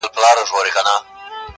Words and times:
یو 0.03 0.07
څه 0.13 0.19
یاران 0.25 0.37
یو 0.39 0.47
څه 0.49 0.53
غونچې 0.53 0.73
ووینو- 0.75 0.97